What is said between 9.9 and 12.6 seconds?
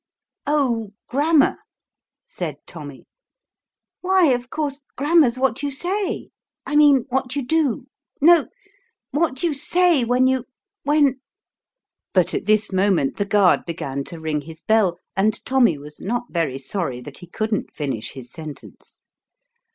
when you when" but at